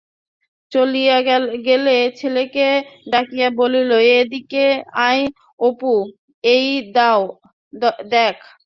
[0.71, 1.17] চলিয়া
[1.67, 2.67] গেলে ছেলেকে
[3.11, 4.65] ডাকিয়া বলিল, এদিকে
[5.05, 5.23] আয়
[5.59, 6.65] অপু-এই
[8.11, 8.37] দ্যাখ!